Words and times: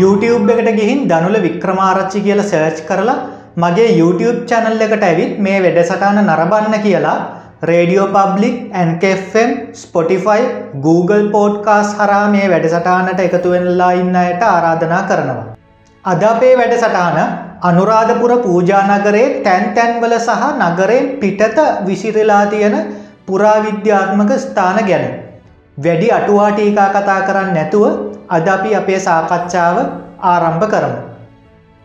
YouTube 0.00 0.52
එකට 0.54 0.70
ගිහින් 0.78 1.00
දනුල 1.10 1.36
වික්‍රමාරච්චි 1.44 2.24
කියල 2.26 2.40
සර්ච් 2.42 2.80
කරලා 2.88 3.18
මගේ 3.56 3.90
YouTube 4.00 4.40
චැනල් 4.50 4.82
එකට 4.86 5.04
ඇවිත් 5.04 5.32
මේ 5.46 5.58
වැඩසටාන 5.64 6.18
නරබන්න 6.22 6.76
කියලා 6.84 7.18
radio 7.62 8.06
public 8.08 8.56
anchor FM 8.72 9.50
Spotify 9.74 10.44
Google 10.84 11.24
podcasts 11.34 11.90
හරා 11.98 12.24
මේ 12.34 12.46
වැඩසටානට 12.48 13.20
එකතුවෙනලා 13.20 13.90
ඉන්න 13.92 14.16
අයට 14.16 14.44
ආරාධනා 14.44 15.02
කරනවා. 15.02 15.56
අද 16.04 16.22
අපේ 16.24 16.54
වැඩසටාන 16.56 17.18
අනුරාධපුර 17.62 18.32
පූජානගරේ 18.44 19.26
තැන් 19.44 19.66
තැන්වල 19.76 20.14
සහ 20.18 20.46
නගරෙන් 20.60 21.10
පිටත 21.20 21.58
විසිරලා 21.86 22.44
තියෙන 22.46 22.76
පුරාවිද්‍යාත්මක 23.26 24.32
ස්ථාන 24.38 24.80
ගැන. 24.86 25.04
වැඩි 25.84 26.08
අටුවාටීකා 26.12 26.88
කතා 26.88 27.20
කරන්න 27.26 27.52
නැතුව 27.56 27.84
අද 28.28 28.48
අපි 28.48 28.70
අපේ 28.74 29.00
සාකච්ඡාව 29.06 29.76
ආරම්භ 30.22 30.66
කරමු. 30.72 30.98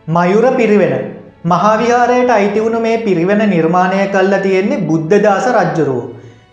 මයුර 0.08 0.46
පිරිවෙන 0.58 0.94
මහාවිහාරයට 1.44 2.30
අයිතිවුණු 2.30 2.80
මේ 2.80 2.96
පිරිවෙන 2.98 3.42
නිර්මාණය 3.50 4.06
කල්ලා 4.14 4.42
තියෙන්නේ 4.46 4.84
බුද්ධදාස 4.88 5.46
රජ්ජුරුව. 5.56 6.02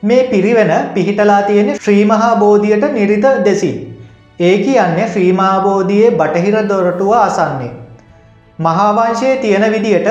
මේ 0.04 0.22
පිරිවෙන 0.24 0.72
පිහිටලා 0.94 1.42
තියෙන 1.42 1.74
ශ්‍රීමහා 1.78 2.36
බෝධියට 2.36 2.86
නිරිත 2.92 3.28
දෙසින්. 3.46 3.76
ඒ 4.40 4.56
කියන්නේ 4.58 5.08
ශ්‍රීමාබෝධයේ 5.08 6.12
බටහිර 6.12 6.56
දොරටුව 6.70 7.12
අසන්නේ. 7.18 7.74
මහාවංශයේ 8.60 9.36
තියෙන 9.38 9.66
විදියට 9.72 10.10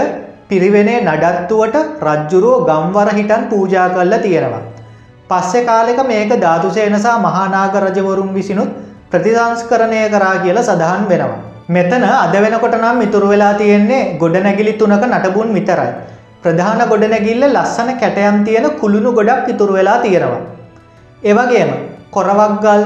පිරිවෙනේ 0.48 1.00
නඩත්තුවට 1.00 1.76
රජ්ජුරුව 2.02 2.64
ගම්වර 2.68 3.08
හිටන් 3.14 3.44
පූජා 3.50 3.88
කල්ල 3.88 4.14
තියෙනවා. 4.18 4.62
පස්සෙ 5.32 5.60
කාලෙක 5.68 6.00
මේක 6.06 6.32
ධාතුසේනසා 6.44 7.16
මහානාග 7.26 7.76
රජවරුන් 7.84 8.30
විසිනුත් 8.38 8.70
ප්‍රතිසංස්කරණය 9.10 10.02
කරා 10.14 10.36
කියල 10.44 10.58
සඳහන් 10.60 11.04
වෙනවා. 11.10 11.42
මෙතන 11.68 12.04
අද 12.14 12.34
වෙනකොට 12.36 12.74
නම් 12.78 12.96
මිතුරු 13.02 13.28
වෙලා 13.28 13.54
තියෙන්නේ 13.54 14.00
ගොඩනැගිලි 14.18 14.72
තුනක 14.74 15.04
නටබුන් 15.10 15.54
විතරයි. 15.58 15.92
ප්‍රධාන 16.42 16.82
ගොඩනැගිල්ල 16.88 17.44
ලස්සන 17.48 17.90
කැටයම් 18.00 18.38
තියෙන 18.46 18.66
කුළුණු 18.80 19.12
ගොඩක් 19.18 19.48
ඉතුරු 19.48 19.74
වෙලා 19.78 19.98
තියෙනවා. 19.98 20.42
එවගේම 21.22 21.70
කොරවක්ගල් 22.10 22.82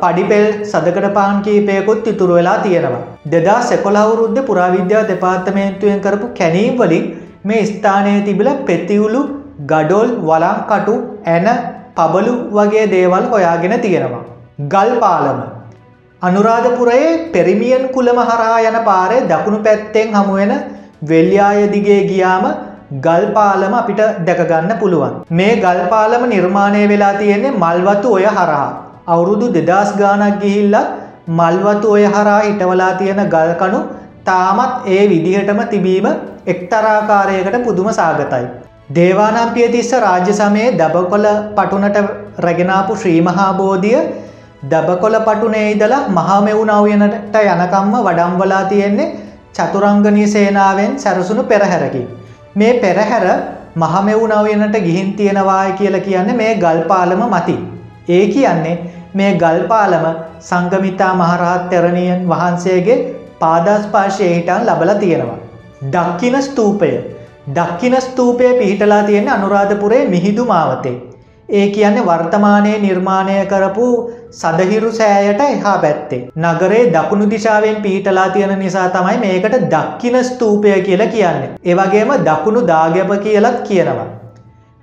පඩිපෙල් 0.00 0.46
සදකට 0.62 1.12
පාන් 1.14 1.42
කීපයකුත් 1.42 2.06
ඉතුරු 2.06 2.34
වෙලා 2.38 2.58
තියෙනවා. 2.58 3.04
දෙදා 3.26 3.60
සෙකොලවුරුද්ධ 3.62 4.42
පුරාවිද්‍යා 4.48 5.04
දෙපාර්තමේන්තුවෙන් 5.10 6.00
කරපු 6.00 6.26
කැනීම් 6.40 6.74
වලින් 6.78 7.06
මේ 7.44 7.62
ස්ථානය 7.66 8.14
තිබිල 8.26 8.50
පෙතිවුලු 8.68 9.22
ගඩොල් 9.70 10.08
වලංකටු 10.28 10.94
ඇන 11.26 11.48
පබලු 11.96 12.34
වගේ 12.56 12.86
දේවල් 12.94 13.24
හොයාගෙන 13.32 13.74
තියෙනවා. 13.84 14.22
ගල් 14.72 14.90
පාලම. 15.02 15.40
අනුරාධපුරයේ 16.22 17.10
පෙරිමියන් 17.34 17.84
කුලම 17.96 18.18
හරහා 18.28 18.58
යන 18.68 18.78
පාරේ 18.90 19.24
දකුණු 19.32 19.58
පැත්තෙන් 19.66 20.14
හමුවෙන 20.16 20.52
වෙල්්‍යාය 21.10 21.60
දිගේ 21.74 22.00
ගියාම 22.10 22.46
ගල් 23.06 23.24
පාලම 23.36 23.74
අපිට 23.80 24.02
දැකගන්න 24.28 24.72
පුළුවන්. 24.80 25.14
මේ 25.30 25.60
ගල් 25.64 25.80
පාලම 25.92 26.24
නිර්මාණය 26.34 26.82
වෙලා 26.92 27.14
තියෙන්නේ 27.20 27.58
මල්වතු 27.62 28.16
ඔය 28.18 28.26
හරහා. 28.38 28.68
අවුරුදු 29.06 29.46
දෙදස් 29.58 29.92
ගානක් 30.00 30.40
ගිහිල්ල 30.42 30.76
මල්වතු 31.38 31.94
ඔය 31.96 32.04
හරා 32.06 32.40
හිටවලා 32.40 32.92
තියෙන 33.00 33.22
ගල්කනු 33.34 33.80
තාමත් 34.24 34.90
ඒ 34.96 35.02
විදිහටම 35.12 35.62
තිබීම 35.70 36.06
එක්තරාකාරයකට 36.46 37.64
පුදුම 37.64 37.88
සාගතයි. 37.92 38.44
දේවානම්පිය 38.88 39.68
තිස්ස 39.68 39.92
රාජ්‍ය 39.94 40.32
සමයේ 40.32 40.72
දබකොල 40.72 41.26
පටුනට 41.56 41.98
රැගෙනාපු 42.38 42.94
ශ්‍රීමහාබෝධිය 42.96 44.00
දබකොල 44.64 45.16
පටුනේ 45.20 45.66
ඉදලා 45.70 46.08
මහාමෙවුනවයනට 46.08 47.36
යනකම්ම 47.42 47.94
වඩම්වලා 47.98 48.64
තියෙන්නේ 48.64 49.12
චතුරංගනී 49.54 50.26
සේනාවෙන් 50.26 50.98
සැරසුණු 50.98 51.44
පෙරහැරකි. 51.44 52.02
මේ 52.54 52.72
පෙරහැර 52.76 53.26
මහමෙවුනවයනට 53.76 54.76
ගිහින් 54.78 55.14
තියෙනවාය 55.14 55.72
කියල 55.72 56.00
කියන්නේ 56.00 56.34
මේ 56.34 56.52
ගල්පාලම 56.56 57.24
මති. 57.28 57.56
ඒ 58.08 58.26
කියන්නේ 58.28 58.76
මේ 59.14 59.32
ගල්පාලම 59.36 60.06
සංගමිතා 60.40 61.14
මහරහත් 61.14 61.70
තෙරණියන් 61.70 62.28
වහන්සේගේ 62.28 63.00
පාදස්පාශය 63.40 64.28
හිටන් 64.28 64.66
ලබල 64.66 64.94
තියෙනවා. 64.96 65.40
දක්කින 65.88 66.42
ස්තූපය 66.42 66.92
දක්කින 67.46 68.00
ස්තූපය 68.00 68.54
පිහිටලා 68.54 69.02
තියෙන 69.02 69.28
අනුරාධපුරේ 69.28 70.08
මිහිදු 70.08 70.44
මාවතේ. 70.44 70.94
ඒ 71.48 71.66
කියන්නේ 71.68 72.06
වර්තමානය 72.06 72.78
නිර්මාණය 72.78 73.46
කරපු 73.46 73.86
සදහිරු 74.32 74.92
සෑයට 74.92 75.40
එහා 75.40 75.78
පැත්තේ. 75.78 76.20
නගරේ 76.36 76.84
දකුණු 76.92 77.30
දිශාවෙන් 77.30 77.82
පිහිටලා 77.82 78.28
තියෙන 78.28 78.58
නිසා 78.58 78.88
තමයි 78.88 79.18
මේකට 79.18 79.56
දක්කින 79.72 80.24
ස්තූපය 80.24 80.80
කියලා 80.80 81.06
කියන්නේ. 81.06 81.50
ඒවගේම 81.64 82.12
දකුණු 82.28 82.66
දාගැප 82.66 83.10
කියලත් 83.22 83.58
කියනවා. 83.68 84.06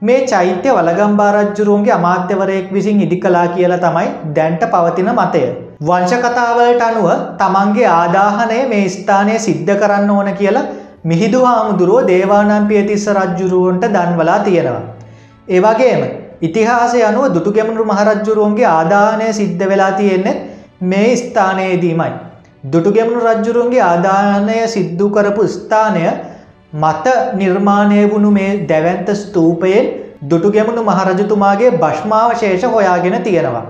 මේ 0.02 0.20
චෛත්‍ය 0.26 0.70
වලගම්බාරජ්ජුරුවන්ගේ 0.70 1.94
අමාත්‍යවරයෙක් 1.94 2.74
විසින් 2.74 3.02
ඉදි 3.02 3.18
කලා 3.18 3.47
කියලා 3.47 3.78
තමයි 3.78 4.12
දැන්ට 4.36 4.68
පවතින 4.74 5.12
මතය. 5.14 5.41
වංශකතාවලට 5.81 6.81
අනුව 6.81 7.09
තමන්ගේ 7.40 7.90
ආදාහනය 7.90 8.59
මේ 8.68 8.86
ස්ථානය 8.90 9.40
සිද්ධ 9.40 9.74
කරන්න 9.81 10.09
ඕන 10.09 10.31
කියලා 10.34 10.68
මිහිදු 11.04 11.42
හාමුදුරුව 11.42 12.08
දේවානම් 12.08 12.68
පියතිස්ස 12.68 13.06
රජ්ජුරුවන්ට 13.10 13.86
දන්වලා 13.88 14.40
තියෙනවා. 14.40 14.82
ඒවගේම 15.48 16.02
ඉතිහාසය 16.42 17.04
අනුව 17.04 17.34
දුටුගැමනු 17.34 17.86
මහරජ්ජුරුවන්ගේ 17.86 18.66
ආදානය 18.68 19.34
සිද්ධ 19.34 19.64
වෙලා 19.66 19.92
තියෙන්නේ 19.92 20.36
මේ 20.84 21.16
ස්ථානයේදීමයි. 21.16 22.12
දුටුගැමනු 22.66 23.20
රජ්ජුරුවන්ගේ 23.22 23.82
ආදානය 23.84 24.59
සිද්ධු 24.68 25.09
කරපු 25.09 25.48
ස්ථානය 25.48 26.04
මත 26.74 27.08
නිර්මාණය 27.36 28.02
වුණු 28.06 28.32
මේ 28.32 28.52
දැවන්ත 28.68 29.09
ස්තූපයෙන් 29.16 29.86
දුටුගැමුණු 30.24 30.84
මහරජතුමාගේ 30.84 31.72
භශ්මාවශේෂ 31.74 32.64
හොයාගෙන 32.66 33.24
තියෙනවා. 33.24 33.66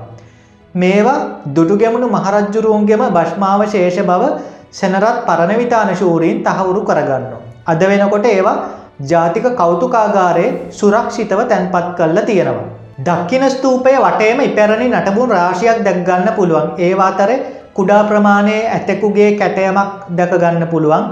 මේවා 0.76 1.20
දුටුගැමුණු 1.56 2.08
මහරජ්ජුරුවන්ගෙම 2.10 3.04
භශ්මාවශේෂ 3.10 4.00
බව 4.02 4.24
සැනරත් 4.72 5.26
පරණවිතාන 5.28 5.96
ශූරීන් 5.96 6.44
තහවුරු 6.44 6.82
කරගන්න. 6.82 7.26
අද 7.68 7.82
වෙනකොට 7.82 8.26
ඒවා 8.26 8.58
ජාතික 9.02 9.46
කෞතුකාගාරයේ 9.56 10.72
සුරක්ෂිතව 10.72 11.42
තැන්පත් 11.48 11.96
කල්ල 11.98 12.20
තියෙනවා. 12.26 12.68
දක්කින 13.00 13.44
ස්තූපය 13.52 13.96
වටේම 13.98 14.40
ඉපැරණි 14.42 14.88
නටබුන් 14.90 15.30
රාශියක් 15.32 15.84
දැක්ගන්න 15.86 16.30
පුළුවන්. 16.36 16.68
ඒවාතර 16.78 17.32
කුඩා 17.74 18.04
ප්‍රමාණයේ 18.04 18.70
ඇතෙකුගේ 18.70 19.32
කැටයමක් 19.40 19.92
දැකගන්න 20.18 20.68
පුළුවන්. 20.68 21.06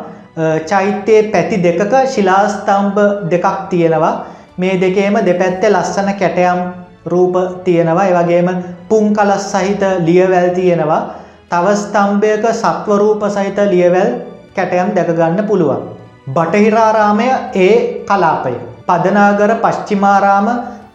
චෛත්‍යයේ 0.70 1.30
පැති 1.32 1.64
දෙකක 1.64 1.94
ශිලාස්තම්භ 2.14 3.00
දෙකක් 3.32 3.48
තියෙනවා. 3.70 4.16
මේ 4.58 4.82
දෙකේම 4.82 5.16
දෙපැත්තේ 5.26 5.72
ලස්සන 5.72 6.10
කැටයම් 6.20 6.60
රූප 7.06 7.36
තියෙනවා. 7.64 8.06
එවගේම 8.06 8.50
පුං 8.90 9.14
කලස් 9.14 9.52
සහිත 9.52 9.82
ලියවැල් 10.00 10.50
තියෙනවා. 10.50 11.02
තවස්තම්භයක 11.52 12.46
සත්වරූප 12.54 13.22
සහිත 13.30 13.60
ලියවැල් 13.66 14.10
කැටයම් 14.56 14.90
දැකගන්න 14.94 15.46
පුළුවන්. 15.46 15.82
බටහිරාරාමය 16.30 17.28
ඒ 17.58 18.04
කලාපය. 18.04 18.54
පදනාගර 18.86 19.52
පශ්චිමාරාම 19.58 20.48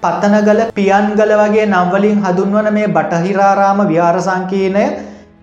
පතනගල 0.02 0.60
පියන්ගල 0.72 1.32
වගේ 1.40 1.66
නම්වලින් 1.66 2.20
හඳුන්වන 2.20 2.68
මේ 2.70 2.88
බටහිරාරාම 2.88 3.80
ව්‍යාරසංකීනය 3.86 4.84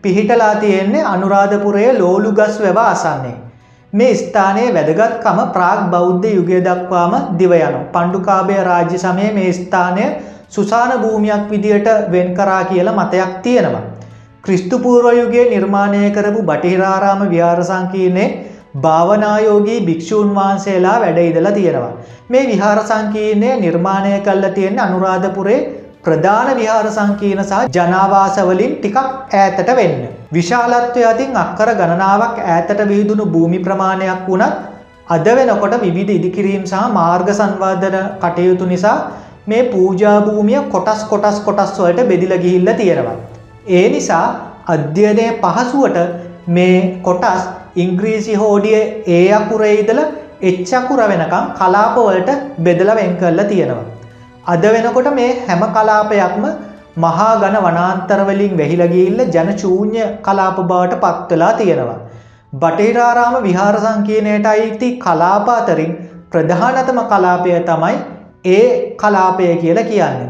පිහිටලා 0.04 0.56
තියෙන්නේ 0.56 1.04
අනුරාධපුරයේ 1.06 2.00
ලෝලු 2.00 2.32
ගස් 2.32 2.62
වැව 2.62 2.80
අසන්නේ. 2.86 3.36
මේ 3.94 4.14
ස්ථානයේ 4.16 4.74
වැදගත්කම 4.74 5.40
ප්‍රාග් 5.52 5.80
බෞද්ධ 5.92 6.28
යුගය 6.30 6.60
දක්වාම 6.62 7.14
දිවයනු. 7.40 7.80
පණ්ඩුකාබය 7.94 8.58
රාජ්‍ය 8.64 8.98
සමය 9.00 9.32
මේ 9.34 9.54
ස්ථානය 9.54 10.06
සුසාන 10.50 10.92
භූමියක් 11.02 11.50
විදියට 11.52 11.88
වෙන් 12.12 12.36
කරා 12.36 12.64
කියල 12.66 12.92
මතයක් 12.92 13.34
තියෙනවා. 13.42 13.99
ක්‍රිස්තුපූර්වයුගේ 14.44 15.50
නිර්මාණය 15.50 16.04
කරපු 16.12 16.42
බටිහිරාරාම 16.44 17.22
ව්‍යාරසංකීනේ 17.30 18.30
භාවනායෝගී 18.78 19.80
භික්‍ෂූන් 19.82 20.30
වහන්සේලා 20.36 21.00
වැඩඉදලා 21.00 21.52
තියෙනවා. 21.52 21.92
මේ 22.30 22.46
විහාරසංකීනය 22.48 23.50
නිර්මාණය 23.58 24.20
කල්ල 24.20 24.46
තියෙන 24.56 24.80
අනුරාධපුරේ 24.80 25.60
ප්‍රධාන 26.04 26.50
විහාර 26.56 26.88
සංකීන 26.90 27.42
සහ 27.44 27.70
ජනාවාසවලින් 27.76 28.76
ටිකක් 28.76 28.98
ඈතට 28.98 29.72
වෙන්න. 29.76 29.96
විශාලත්වය 30.34 31.06
අතින් 31.06 31.36
අක්කර 31.36 31.72
ගණනාවක් 31.76 32.38
ඈතට 32.46 32.84
විහිදුණු 32.88 33.26
භූමි 33.28 33.60
ප්‍රමාණයක් 33.60 34.28
වුණත් 34.28 34.54
අද 35.10 35.28
වෙනකොට 35.38 35.76
විවිධ 35.82 36.14
ඉදිකිරීම් 36.14 36.64
සහ 36.66 36.86
මාර්ග 36.92 37.34
සංවාධන 37.34 37.98
කටයුතු 38.22 38.66
නිසා 38.66 38.96
මේ 39.48 39.64
පූජාභූමිය 39.66 40.62
කොටස් 40.70 41.04
කොටස් 41.06 41.42
කොටස් 41.42 41.76
වලට 41.80 42.08
බෙදිල 42.08 42.36
ගිහිල්ල 42.38 42.72
තියෙනවා. 42.78 43.18
ඒ 43.70 43.86
නිසා 43.90 44.26
අධ්‍යනය 44.68 45.26
පහසුවට 45.42 45.98
මේ 46.50 46.78
කොටස් 47.04 47.44
ඉංග්‍රීසි 47.76 48.34
හෝඩිය 48.36 48.80
ඒ 49.08 49.22
අකුරේ 49.32 49.74
ඉදල 49.76 50.00
එච්චකුර 50.42 51.02
වෙනකම් 51.04 51.46
කලාපවලට 51.54 52.30
බෙදල 52.60 52.90
වෙන් 52.96 53.14
කරලා 53.18 53.46
තියෙනවා. 53.46 53.88
අද 54.46 54.64
වෙනකොට 54.68 55.10
මේ 55.14 55.32
හැම 55.48 55.64
කලාපයක්ම 55.70 56.46
මහා 56.98 57.32
ගණ 57.36 57.66
වනාන්තරවලින් 57.66 58.54
වැහිලගිල්ල 58.58 59.22
ජනචූඥ 59.28 60.06
කලාප 60.22 60.58
බවට 60.64 61.02
පත්වෙලා 61.04 61.54
තියෙනවා. 61.54 62.00
බටහිරාරාම 62.54 63.36
විහාර 63.44 63.76
සංකීනයට 63.78 64.46
අයිති 64.46 64.90
කලාප 64.98 65.50
අතරින් 65.52 65.94
ප්‍රධානතම 66.32 67.00
කලාපය 67.06 67.56
තමයි 67.64 67.96
ඒ 68.48 68.66
කලාපය 68.96 69.56
කියලා 69.58 69.84
කියන්නේ. 69.84 70.30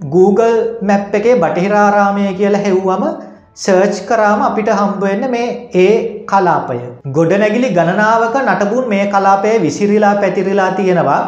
Google 0.00 0.78
මැප් 0.82 1.14
එකේ 1.14 1.36
බටහිරාරාමය 1.36 2.24
කියලා 2.34 2.64
හෙව්වම 2.64 3.04
සර්ච් 3.56 4.00
කරාම 4.08 4.40
අපිට 4.42 4.68
හම්බවෙන්න 4.70 5.30
මේ 5.30 5.70
ඒ 5.74 6.24
කලාපය. 6.26 6.78
ගොඩනැගිලි 7.08 7.70
ගණනාවක 7.70 8.36
නටබුන් 8.42 8.88
මේ 8.88 9.06
කලාපය 9.06 9.54
විසිරිලා 9.62 10.16
පැතිරිලා 10.16 10.70
තියෙනවා. 10.72 11.22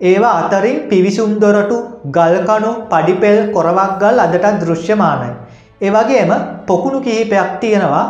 ඒවා 0.00 0.32
අතරින් 0.40 0.88
පිවිසුම් 0.88 1.38
දොරටු 1.40 1.76
ගල්කනු 2.10 2.70
පඩිපෙල් 2.90 3.38
කොරවක් 3.52 3.98
ගල් 4.00 4.18
අදටත් 4.18 4.56
දෘශ්‍යමානයි. 4.62 5.30
ඒවගේම 5.80 6.32
පොකුණු 6.66 7.00
කිහිපයක් 7.00 7.60
තියෙනවා 7.60 8.06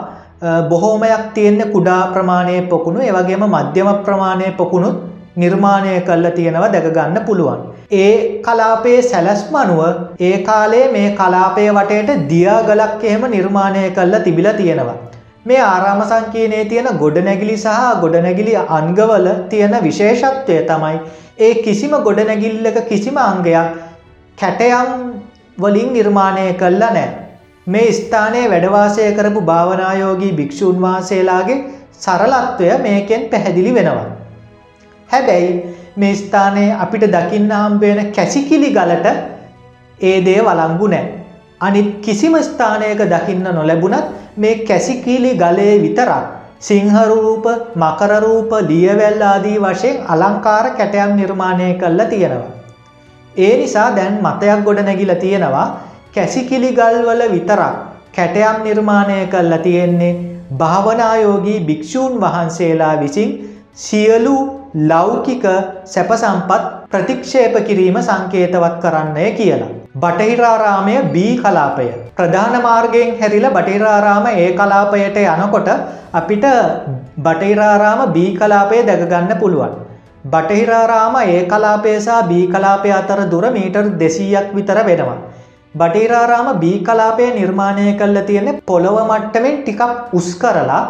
බොහෝමයක් 0.71 1.35
තියෙන්න 1.35 1.61
කුඩා 1.73 2.03
ප්‍රමාණය 2.15 2.69
පොකුණු 2.69 3.01
ඒවගේම 3.01 3.43
මධ්‍යම 3.49 3.89
ප්‍රමාණය 4.05 4.53
පොකුණුත් 4.57 4.97
නිර්මාණය 5.43 5.93
කල්ල 6.03 6.31
තියෙනවා 6.39 6.71
දැකගන්න 6.75 7.19
පුළුවන්. 7.27 7.61
ඒ 7.97 8.13
කලාපයේ 8.43 9.03
සැලැස්ම 9.03 9.55
අනුව 9.61 9.83
ඒ 10.21 10.35
කාලේ 10.43 10.87
මේ 10.93 11.11
කලාපය 11.13 11.69
වටයට 11.71 12.25
දියාගලක් 12.33 13.05
එහෙම 13.05 13.25
නිර්මාණය 13.31 13.85
කල්ල 13.91 14.19
තිබිල 14.27 14.49
තියෙනවා. 14.57 14.99
මේ 15.47 15.61
ආරාම 15.65 16.03
සංකීනයේ 16.05 16.65
තියෙන 16.65 16.89
ගොඩනැගිලි 17.03 17.57
සහ 17.57 17.79
ගොඩනැගිලි 18.03 18.57
අන්ගවල 18.71 19.29
තියෙන 19.51 19.77
විශේෂත්වය 19.83 20.59
තමයි 20.71 20.99
ඒ 21.41 21.55
කිසිම 21.63 21.95
ගොඩනැගිල්ලක 22.07 22.79
කිසිම 22.89 23.23
අංගයක් 23.23 23.79
කැටයම් 24.39 24.93
වලින් 25.59 25.91
නිර්මාණය 25.93 26.47
කල්ලා 26.55 26.93
නෑ. 26.93 27.09
මේ 27.67 27.89
ස්ථානයේ 27.93 28.47
වැඩවාසය 28.51 29.11
කරපු 29.17 29.41
භාවනායෝගී 29.49 30.33
භික්‍ෂූන් 30.33 30.79
වහන්සේලාගේ 30.83 31.59
සරලත්වය 31.97 32.71
මේකෙන් 32.83 33.29
පැහැදිලි 33.31 33.75
වෙනවා. 33.75 34.07
හැබැයි 35.11 35.53
මේ 35.97 36.15
ස්ථානයේ 36.15 36.71
අපිට 36.77 37.05
දකින්න 37.09 37.53
හම්බේන 37.53 38.13
කැසිකිලි 38.13 38.71
ගලට 38.71 39.15
ඒ 40.01 40.19
දේ 40.25 40.41
වලංගු 40.41 40.89
නෑ. 40.89 41.07
අනිත් 41.61 41.89
කිසිම 42.01 42.37
ස්ථානයක 42.41 43.03
දකින්න 43.07 43.49
නොලැබුණත් 43.51 44.13
මේ 44.37 44.55
කැසිකිලි 44.65 45.33
ගලේ 45.35 45.75
විතරක් 45.83 46.25
සිංහරූප 46.61 47.47
මකරරූප 47.77 48.53
ලියවැල් 48.69 49.21
ආදී 49.25 49.59
වශයෙන් 49.59 50.07
අලංකාර 50.07 50.71
කැටයම් 50.73 51.13
නිර්මාණය 51.17 51.69
කල්ල 51.75 52.01
තියෙනවා. 52.05 52.55
ඒ 53.37 53.55
නිසා 53.57 53.91
දැන් 53.97 54.15
මතයක් 54.21 54.65
ගොඩ 54.65 54.81
නැගිල 54.81 55.15
තියෙනවා 55.17 55.67
කැසිකිලිගල්වල 56.15 57.23
විතරක් 57.31 57.75
කැටයම් 58.17 58.57
නිර්මාණය 58.63 59.19
කල්ලා 59.27 59.59
තියෙන්නේ 59.59 60.13
භාවනායෝගී 60.59 61.61
භික්‍ෂූන් 61.61 62.21
වහන්සේලා 62.21 62.95
විසින් 63.01 63.31
සියලු 63.75 64.37
ලෞකික 64.75 65.45
සැපසම්පත් 65.85 66.89
ප්‍රතික්ෂේප 66.89 67.55
කිරීම 67.67 67.97
සංකේතවත් 67.99 68.81
කරන්නය 68.81 69.27
කියලා. 69.33 69.71
බටහිරාරාමය 69.95 71.13
බී 71.13 71.39
කලාපය. 71.39 71.89
ප්‍රධාන 72.15 72.63
මාර්ගයෙන් 72.63 73.19
හැරිල 73.19 73.47
බටහිරාරාම 73.49 74.27
ඒ 74.29 74.53
කලාපයට 74.53 75.17
යනකොට 75.17 75.69
අපිට 76.13 76.45
බටහිරාරාම 77.19 78.13
බී 78.13 78.37
කලාපය 78.37 78.83
දැකගන්න 78.83 79.41
පුළුවන්. 79.41 79.73
බටහිරාරාම 80.27 81.17
ඒ 81.25 81.43
කලාපේසා 81.45 82.23
බී 82.29 82.47
කලාපය 82.49 82.93
අතර 82.93 83.21
දුර 83.31 83.45
මීටර් 83.51 83.85
දෙසීයක් 83.99 84.55
විතර 84.55 84.79
වෙනවා. 84.85 85.19
බටහිරාරාම 85.75 86.49
බී 86.61 86.79
කලාපය 86.81 87.27
නිර්මාණය 87.33 87.97
කල්ල 87.99 88.19
තියෙන 88.27 88.61
පොළොව 88.63 88.99
මට්ටමෙන් 89.03 89.57
ටිකක් 89.59 90.13
උස් 90.13 90.29
කරලා 90.35 90.83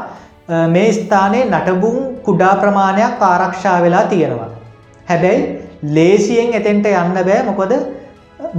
මේ 0.49 0.93
ස්ථානයේ 0.93 1.45
නටබුන් 1.47 1.97
කුඩා 2.27 2.55
ප්‍රමාණයක් 2.61 3.23
ආරක්ෂා 3.23 3.83
වෙලා 3.83 4.05
තියෙනවා. 4.13 4.49
හැබැයි 5.09 5.43
ලේසියෙන් 5.97 6.55
එතෙන්ට 6.59 6.87
යන්න 6.93 7.19
බෑ 7.27 7.43
මොකොද 7.49 7.75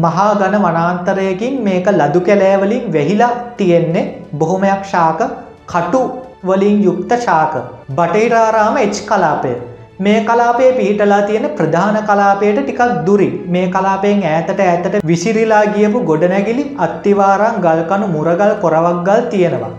මහා 0.04 0.28
ගණ 0.42 0.66
වනාන්තරයකින් 0.66 1.56
මේක 1.68 1.90
ලදු 1.94 2.22
කැලෑවලින් 2.28 2.86
වෙහිලා 2.98 3.32
තියෙන්නේ 3.58 4.06
බොහොමයක් 4.36 4.86
ශාක 4.94 5.26
කටු 5.74 6.04
වලින් 6.46 6.78
යුක්ත 6.84 7.18
ශාක. 7.26 7.58
බටහිරාරාම 7.98 8.80
එච් 8.86 9.02
කලාපය. 9.10 9.56
මේ 10.00 10.22
කලාපේ 10.24 10.72
පිහිටලා 10.78 11.22
තියෙන 11.28 11.52
ප්‍රධාන 11.58 12.02
කලාපයට 12.06 12.64
ටිකක් 12.64 13.04
දුරි 13.08 13.30
මේ 13.48 13.68
කලාපයෙන් 13.76 14.26
ඈතට 14.28 14.66
ඇතට 14.70 15.04
විසිරිලා 15.12 15.66
ගියපු 15.76 16.08
ගොඩනැගිලි 16.12 16.72
අත්තිවාරං 16.88 17.62
ගල්කනු 17.68 18.16
මුරගල් 18.16 18.58
කොරවක් 18.64 19.06
ගල් 19.08 19.30
තියෙනවා. 19.36 19.76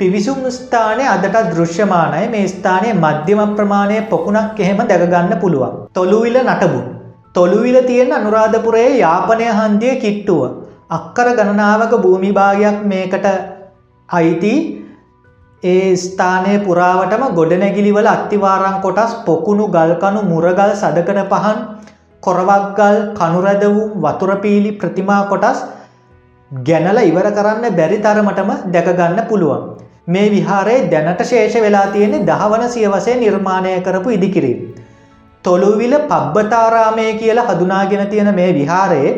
පිවිසුම් 0.00 0.40
ස්ථානය 0.48 1.04
අදට 1.06 1.36
දෘශ්‍යමානය 1.50 2.22
මේ 2.32 2.46
ස්ථානය 2.46 2.88
මධ්‍යම 2.94 3.40
ප්‍රමාණය 3.56 3.98
පොකුණක් 4.10 4.58
එහෙම 4.58 4.80
දැකගන්න 4.82 5.34
පුළුවන්. 5.42 5.74
තොළුවිල 5.94 6.36
නටබුන්. 6.42 6.86
තොළුවිල 7.34 7.78
තියෙන 7.82 8.12
අනුරාධපුරයේ 8.12 8.98
යාපනය 8.98 9.46
හන්දිය 9.50 9.94
කිට්ටුව. 9.96 10.42
අක්කර 10.90 11.28
ගණනාවක 11.38 11.94
භූමිභාගයක් 12.04 12.82
මේකට 12.84 13.26
අයිති 14.08 14.54
ඒ 15.62 15.88
ස්ථානය 15.96 16.52
පුරාවටම 16.66 17.24
ගොඩනැගිලිවල 17.38 18.08
අත්තිවාරං 18.08 18.76
කොටස් 18.82 19.14
පොකුණු 19.26 19.66
ගල්කනු 19.68 20.20
මුරගල් 20.32 20.72
සදකන 20.74 21.22
පහන් 21.32 21.58
කොරවක්ගල් 22.22 22.98
කනුරැදවූ 23.14 23.88
වතුරපීලි 24.04 24.76
ප්‍රතිමා 24.82 25.22
කොටස් 25.32 25.64
ගැනල 26.50 26.98
ඉවර 27.02 27.28
කරන්න 27.32 27.74
බැරි 27.74 27.98
තරමටම 27.98 28.50
දැකගන්න 28.68 29.26
පුළුවන්. 29.26 29.75
මේ 30.06 30.26
විහාරයේ 30.30 30.90
දැනට 30.90 31.22
ශේෂ 31.24 31.54
වෙලා 31.56 31.86
තියෙනෙ 31.88 32.18
දහවන 32.26 32.68
සියවසේ 32.70 33.14
නිර්මාණය 33.16 33.70
කරපු 33.80 34.10
ඉදිකිරීම. 34.10 34.58
තොළුවිල 35.44 35.94
පබ්බතාරාමය 36.02 37.06
කියලා 37.14 37.46
හදුනාගෙන 37.46 38.06
තියෙන 38.06 38.30
මේ 38.34 38.50
විහාරයේ 38.54 39.14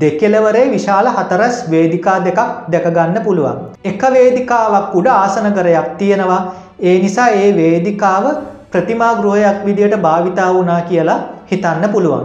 දෙකෙලවරේ 0.00 0.64
විශාල 0.70 1.08
හතරස් 1.08 1.60
වේදිකා 1.70 2.16
දෙකක් 2.24 2.40
දැකගන්න 2.68 3.20
පුළුවන්. 3.24 3.60
එක 3.84 4.02
වේදිකාවක් 4.12 4.94
උඩ 4.94 5.08
ආසනකරයක් 5.12 5.92
තියෙනවා 5.98 6.40
ඒ 6.82 6.96
නිසා 6.98 7.28
ඒ 7.36 7.50
වේදිකාව 7.56 8.26
ප්‍රතිමා 8.72 9.12
ගෘහයක් 9.16 9.60
විදියට 9.66 9.94
භාවිතා 9.98 10.48
වුනා 10.54 10.80
කියලා 10.82 11.20
හිතන්න 11.52 11.86
පුළුවන්. 11.92 12.24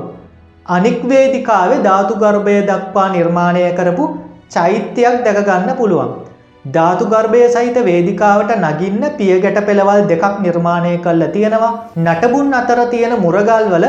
අනික් 0.65 0.97
වේදිකාවේ 1.09 1.83
ධාතු 1.83 2.15
ගර්භය 2.15 2.57
දක්වා 2.63 3.07
නිර්මාණය 3.09 3.63
කරපු 3.73 4.09
චෛත්‍යයක් 4.49 5.21
දැකගන්න 5.25 5.77
පුළුවන්. 5.77 6.28
ධාතු 6.75 7.05
ගර්භය 7.11 7.41
සහිත 7.53 7.77
වේදිකාවට 7.88 8.51
නගින්න 8.57 9.03
පියගැට 9.19 9.59
පෙළවල් 9.67 10.01
දෙකක් 10.09 10.25
නිර්මාණය 10.45 10.91
කල්ල 11.05 11.23
තියෙනවා 11.35 11.71
නටබුන් 11.97 12.49
අතර 12.59 12.79
තියෙන 12.93 13.13
මුරගල්වල 13.25 13.85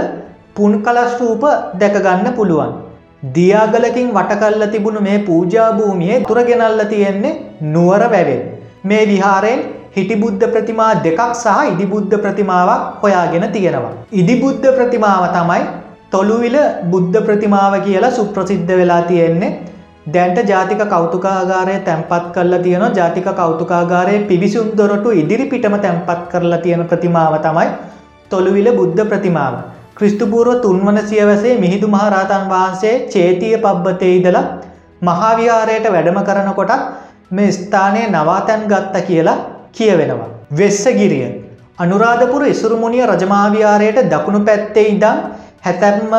පුන් 0.57 0.73
කලස්ටූප 0.87 1.45
දැකගන්න 1.81 2.29
පුළුවන්. 2.39 2.71
දියාගලකින් 3.37 4.09
වටකල්ල 4.17 4.65
තිබුණු 4.75 5.01
මේ 5.01 5.19
පූජාභූමියයේ 5.29 6.21
තුරගෙනල්ල 6.29 6.83
තියෙන්නේ 6.93 7.39
නුවර 7.75 8.05
වැවෙන්. 8.15 8.43
මේ 8.85 9.03
විහාරයෙන් 9.07 9.61
හිටිබුද්ධ 9.97 10.47
ප්‍රතිමා 10.55 10.93
දෙකක් 11.07 11.21
සහ 11.35 11.59
ඉදිබුද්ධ 11.73 12.17
ප්‍රතිමාවක් 12.25 13.03
හොයාගෙන 13.03 13.47
තියෙනවා. 13.57 13.97
ඉදිබුද්ධ 14.13 14.69
ප්‍රතිමාව 14.79 15.25
තමයි 15.37 15.65
තොළුවිල 16.13 16.57
බුද්ධ 16.93 17.19
ප්‍රතිමාව 17.27 17.75
කියලා 17.87 18.17
සුප්‍රසිද්ධ 18.21 18.73
වෙලා 18.81 19.03
තියෙන්නේ 19.11 19.51
දැන්ට 20.15 20.39
ජාතික 20.45 20.83
කෞතුකාගාරය 20.87 21.75
තැන්පත් 21.81 22.27
කරලා 22.35 22.61
තියෙන 22.61 22.85
ජාතික 22.95 23.29
කෞතුකාගාරයේ 23.35 24.25
පිවිසුම් 24.25 24.69
දොරටු 24.77 25.11
ඉදිරිපිටම 25.13 25.77
තැන්පත් 25.79 26.23
කරලා 26.33 26.59
තියෙන 26.59 26.85
ප්‍රතිමාව 26.85 27.35
තමයි 27.41 27.69
තොළුවිල 28.31 28.69
බුද්ධ 28.73 29.05
ප්‍රතිමාව. 29.05 29.55
ක්‍රිස්තුපූර්ව 29.97 30.61
තුන්වන 30.63 30.99
සියවසේ 31.05 31.59
මිහිදු 31.59 31.89
මහරහතන් 31.89 32.45
වහන්සේ 32.49 32.95
චේතිය 33.09 33.55
පබ්බතේ 33.59 34.15
ඉදලා 34.17 34.47
මහාවිහාරයට 35.03 35.87
වැඩම 35.89 36.21
කරනකොටත් 36.23 36.83
මේ 37.31 37.51
ස්ථානය 37.51 38.03
නවාතැන් 38.09 38.63
ගත්ත 38.65 39.05
කියලා 39.07 39.39
කියවෙනවා. 39.73 40.31
වෙස්සගිරිය. 40.53 41.29
අනුරාධපුර 41.79 42.43
ඉසුරුමුණිය 42.47 43.05
රජමාවිහාරයට 43.07 44.01
දකුණු 44.13 44.41
පැත්තේ 44.41 44.89
ඉදම් 44.89 45.19
හැතැම්ම 45.63 46.15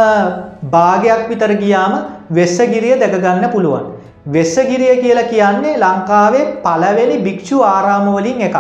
භාගයක් 0.71 1.23
විතර 1.29 1.51
ගියාම 1.55 1.93
වෙස්සගිරිය 2.31 2.95
දැකගන්න 2.99 3.49
පුළුවන්. 3.51 3.85
වෙස්සගිරිය 4.27 4.95
කියලා 4.97 5.29
කියන්නේ 5.33 5.77
ලංකාවේ 5.77 6.45
පලවෙනි 6.63 7.17
භික්‍ෂු 7.19 7.63
ආරාමවලින් 7.65 8.41
එකක්. 8.41 8.57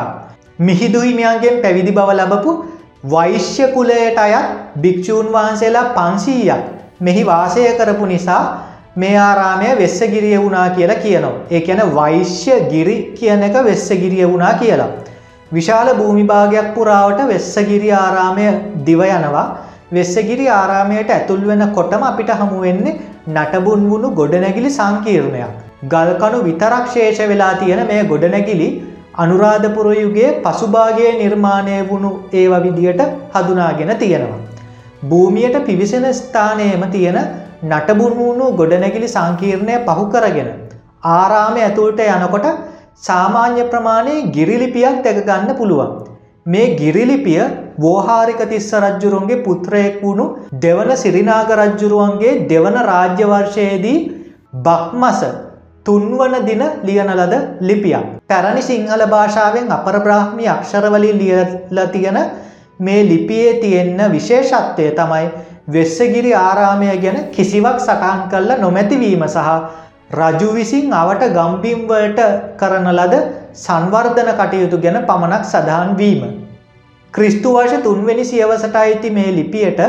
මිහිදුහිමියන්ගෙන් 0.59 1.61
පැවිදි 1.61 1.91
බව 1.91 2.09
ලබපු 2.15 2.51
වෛශ්‍ය 3.05 3.67
කුලයට 3.67 4.17
අයත් 4.17 4.49
භික්‍ෂූන් 4.77 5.31
වහන්සේලා 5.31 5.87
පන්සීයක් 5.91 6.61
මෙහි 7.01 7.23
වාසය 7.25 7.63
කරපු 7.77 8.05
නිසා 8.05 8.43
මේ 8.95 9.15
ආරාමය 9.19 9.69
වෙස්සගිරිය 9.77 10.37
වුණා 10.37 10.69
කියලා 10.71 10.95
කියනවා. 10.97 11.33
ඒ 11.51 11.61
ඇන 11.67 11.95
වෛශ්‍ය 11.95 12.59
ගිරි 12.69 12.97
කියන 13.17 13.43
එක 13.43 13.55
වෙස්සගිරිය 13.63 14.25
වුණා 14.25 14.53
කියලා. 14.55 14.91
විශාල 15.51 15.89
භූමිභාගයක් 15.95 16.73
පුරාවට 16.75 17.27
වෙස්සගිරි 17.27 17.91
ආරාමය 17.93 18.47
දිව 18.85 19.01
යනවා 19.07 19.45
වෙස්සගිරි 19.91 20.45
ආරාමයට 20.49 21.09
ඇතුල් 21.15 21.41
වෙන 21.49 21.63
කොටම 21.77 22.03
අපිට 22.09 22.31
හමුවෙන්නේ 22.41 22.95
නටබුන් 23.29 23.81
වුණු 23.91 24.09
ගොඩනැගිලි 24.19 24.69
සංකීර්ණයක්. 24.69 25.51
ගල්කනු 25.85 26.39
විතරක් 26.47 26.85
ශේෂ 26.93 27.19
වෙලා 27.31 27.53
තියෙන 27.61 27.81
මේ 27.89 28.01
ගොඩනැගිලි 28.11 28.69
අනුරාධපුරයුගේ 29.15 30.29
පසුභාගය 30.45 31.07
නිර්මාණය 31.21 31.77
වුණු 31.89 32.11
ඒව 32.33 32.53
විදියට 32.65 33.01
හඳුනාගෙන 33.35 33.93
තියෙනවා. 33.97 34.41
භූමියට 35.03 35.57
පිවිසෙන 35.67 36.07
ස්ථානයම 36.13 36.83
තියෙන 36.91 37.19
නටබුන් 37.63 38.13
වුණු 38.19 38.45
ගොඩනැගිලි 38.53 39.09
සංකීර්ණය 39.15 39.75
පහු 39.87 40.05
කරගෙන. 40.13 40.51
ආරාමය 41.15 41.61
ඇතුළට 41.61 42.01
යනකොට 42.07 42.47
සාමාන්‍ය 43.01 43.63
ප්‍රමාණයේ 43.65 44.25
ගිරිලිපියක් 44.29 45.03
දැකගන්න 45.05 45.53
පුළුවන්. 45.55 46.10
මේ 46.45 46.75
ගිරිලිපිය 46.75 47.41
වෝහාරික 47.77 48.41
තිස්ස 48.49 48.71
රජ්ජුරුන්ගේ 48.75 49.43
පුත්‍රයෙක් 49.43 50.01
වුණු 50.01 50.25
දෙවන 50.55 50.89
සිරිනාග 50.95 51.49
රජ්ජුරුවන්ගේ 51.51 52.47
දෙවන 52.49 52.77
රාජ්‍ය 52.83 53.25
වර්ෂයේදී 53.25 53.99
බක්මස 54.55 55.21
තුන්වන 55.85 56.33
දින 56.41 56.63
ලියන 56.83 57.09
ලද 57.09 57.33
ලිපියක්. 57.61 58.05
පැරණි 58.27 58.61
සිංහල 58.61 59.03
භාෂාවෙන් 59.07 59.69
අපරබ්‍රාහ්මි 59.69 60.47
අක්ෂරවලින් 60.47 61.17
ලියලා 61.17 61.87
තියෙන 61.87 62.19
මේ 62.79 63.03
ලිපියේ 63.03 63.53
තියෙන්න 63.55 64.11
විශේෂත්වය 64.11 64.91
තමයි 64.93 65.29
වෙස්සගිරි 65.67 66.33
ආරාමය 66.35 66.97
ගැන 66.97 67.17
කිසිවක් 67.29 67.77
සටහන් 67.79 68.21
කල්ල 68.29 68.51
නොමැතිවීම 68.57 69.27
සහ 69.27 69.49
රජු 70.11 70.47
විසින් 70.51 70.91
අවට 70.91 71.23
ගම්බිම්වලට 71.35 72.19
කරන 72.57 72.87
ලද 72.91 73.15
සංවර්ධන 73.55 74.29
කටයුතු 74.39 74.77
ගැන 74.83 74.97
පමණක් 75.05 75.43
සඳහන් 75.45 75.91
වීම. 75.95 76.21
ක්‍රිස්තුවර්ෂ 77.13 77.83
තුන්වෙනි 77.83 78.25
සියවසට 78.25 78.75
අයිති 78.75 79.09
මේ 79.09 79.31
ලිපියට 79.31 79.79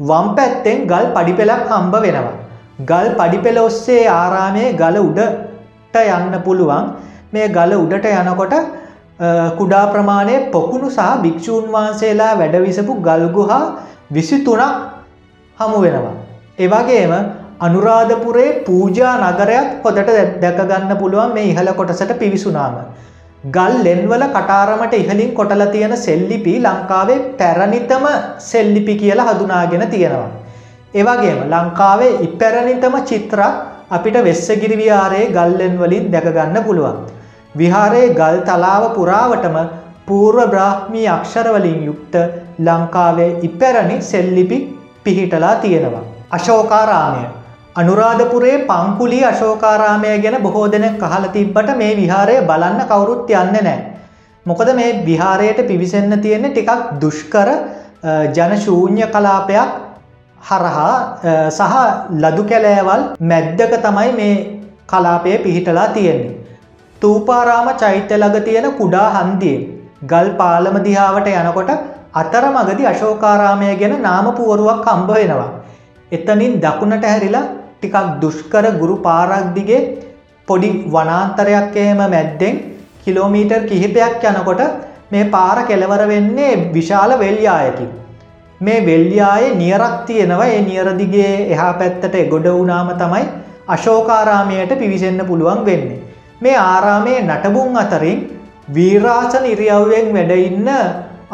වම් 0.00 0.28
පැත්තෙන් 0.36 0.86
ගල් 0.86 1.06
පඩිපෙලක් 1.16 1.66
හම්බ 1.70 1.94
වෙනවා. 1.96 2.34
ගල් 2.82 3.08
පඩිපෙළ 3.18 3.58
ඔස්සේ 3.58 4.06
ආරාමයේ 4.10 4.72
ගල 4.74 4.98
උඩට 5.00 6.00
යන්න 6.06 6.40
පුළුවන් 6.46 6.90
මේ 7.32 7.48
ගල 7.50 7.74
උඩට 7.74 8.10
යනකොට 8.14 8.54
කුඩා 9.58 9.84
ප්‍රමාණය 9.86 10.36
පොකුණු 10.52 10.90
සහ 10.90 11.22
භික්‍ෂූන් 11.22 11.66
වහන්සේලා 11.68 12.32
වැඩවිසපු 12.38 13.00
ගල්ගුහා 13.00 13.62
විසි 14.10 14.38
තුනක් 14.40 14.62
හමු 15.58 15.78
වෙනවා. 15.80 16.14
එවගේම 16.58 17.12
අනුරාධපුරේ 17.66 18.50
පූජා 18.66 19.14
නගරයක් 19.22 19.68
හොදට 19.84 20.08
දැකගන්න 20.42 20.92
පුළුවන් 21.00 21.34
මේ 21.36 21.50
ඉහළ 21.50 21.70
කොටසට 21.78 22.12
පිවිසුනාම. 22.20 22.74
ගල් 23.46 23.74
ලෙන්වල 23.86 24.24
කටාරමට 24.28 24.94
ඉහලින් 25.00 25.30
කොටල 25.38 25.64
තියෙන 25.74 25.94
සෙල්ලිපි 25.98 26.54
ලංකාවේ 26.60 27.18
පැරණිතම 27.40 28.06
සෙල්ලිපි 28.50 28.94
කියලා 29.02 29.28
හඳුනාගෙන 29.28 29.84
තියෙනවා. 29.90 30.30
ඒවගේම 30.94 31.38
ලංකාවේ 31.52 32.16
ඉපැරණිතම 32.26 32.96
චිත්‍රක් 33.10 33.54
අපිට 33.90 34.18
වෙස්සගිරි 34.26 34.76
විහාරයේ 34.76 35.30
ගල්ලෙන් 35.36 35.76
වලින් 35.82 36.10
දැකගන්න 36.14 36.58
පුළුවන්. 36.66 36.98
විහාරයේ 37.54 38.14
ගල් 38.20 38.38
තලාව 38.48 38.84
පුරාවටම 38.96 39.56
පූර්ව 40.08 40.40
බ්‍රාහ්මී 40.50 41.06
අක්ෂරවලින් 41.08 41.80
යුක්ත 41.88 42.14
ලංකාවේ 42.60 43.30
ඉපැරණි 43.42 43.96
සෙල්ලිපි 44.02 44.58
පිහිටලා 45.04 45.54
තියෙනවා. 45.56 46.04
අශෝකාරාමය 46.30 47.24
අනුරාධපුරේ 47.76 48.56
පංකුලි 48.68 49.20
අශෝකාරාමය 49.30 50.10
ගැන 50.24 50.36
බොහෝ 50.44 50.66
දෙනෙක් 50.74 50.98
කහල 51.02 51.24
තිබ්බට 51.36 51.70
මේ 51.80 51.94
විහාරය 52.00 52.36
බලන්න 52.50 52.82
කවුරුත් 52.90 53.32
යන්න 53.32 53.56
නෑ. 53.58 53.78
මොකද 54.46 54.68
මේ 54.78 54.90
විහාරයට 55.08 55.60
පිවිසෙන්න 55.70 56.14
තියෙන්නේ 56.24 56.52
ටිකක් 56.52 56.92
දුෂ්කර 57.02 57.48
ජනශූන්‍ය 58.36 59.02
කලාපයක් 59.14 59.72
හරහා 60.40 60.94
සහ 61.50 61.74
ලදු 62.22 62.44
කැලෑවල් 62.52 63.02
මැද්දක 63.32 63.74
තමයි 63.86 64.12
මේ 64.20 64.36
කලාපය 64.92 65.34
පිහිටලා 65.46 65.88
තියෙන්නේ. 65.96 66.32
තූපාරාම 67.02 67.68
චෛත්‍ය 67.82 68.14
ළඟ 68.14 68.46
තියෙන 68.46 68.70
කුඩා 68.80 69.08
හන්දියේ 69.16 69.66
ගල් 70.12 70.30
පාලම 70.40 70.78
දිහාවට 70.86 71.32
යනකොට 71.34 71.74
අතර 72.22 72.44
මගදි 72.54 72.88
අශෝකාරාමය 72.92 73.74
ගැන 73.82 73.98
නාමපුවරුවක් 74.06 74.80
කම්බ 74.86 75.10
වෙනවා. 75.18 75.52
එතනින් 76.12 76.58
දකුණට 76.62 77.10
හැරිලා 77.12 77.44
ටිකක් 77.74 77.96
දුෂ්කර 78.20 78.64
ගුරු 78.80 78.96
පාරක් 78.98 79.52
දිගේ 79.54 79.82
පොඩි 80.48 80.70
වනාන්තරයක් 80.88 81.76
එහෙම 81.76 82.00
මැද්දෙන් 82.06 82.54
කිලෝමීටර් 83.04 83.62
කිහිපයක් 83.66 84.24
යනකොට 84.24 84.62
මේ 85.10 85.24
පාර 85.26 85.58
කෙලවර 85.64 86.02
වෙන්නේ 86.08 86.72
විශාල 86.72 87.10
වෙල්යායකින්. 87.16 87.90
මේ 88.60 88.80
වෙල්යායේ 88.82 89.54
නියරක් 89.54 89.96
තියෙනවා 90.06 90.48
ඒ 90.48 90.60
නියරදිගේ 90.62 91.32
එහා 91.48 91.72
පැත්තට 91.74 92.16
ගොඩ 92.30 92.46
වුනාම 92.50 92.90
තමයි 92.94 93.24
අශෝකාරාමයට 93.68 94.78
පිවිසෙන්න 94.78 95.26
පුළුවන් 95.26 95.64
වෙන්නේ. 95.64 96.02
මේ 96.40 96.56
ආරාමයේ 96.58 97.20
නටබුන් 97.22 97.76
අතරින් 97.76 98.20
වීරාසන 98.68 99.44
ඉරියව්වෙන් 99.46 100.08
වැඩඉන්න 100.14 100.68